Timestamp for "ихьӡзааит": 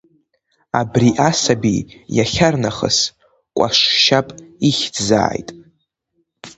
4.67-5.49